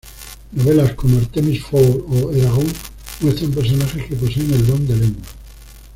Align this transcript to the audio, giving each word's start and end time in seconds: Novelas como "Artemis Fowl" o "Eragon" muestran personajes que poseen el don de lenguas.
Novelas 0.53 0.93
como 0.95 1.19
"Artemis 1.19 1.61
Fowl" 1.61 2.03
o 2.09 2.31
"Eragon" 2.31 2.65
muestran 3.19 3.51
personajes 3.51 4.03
que 4.07 4.15
poseen 4.15 4.51
el 4.51 4.65
don 4.65 4.87
de 4.87 4.95
lenguas. 4.95 5.27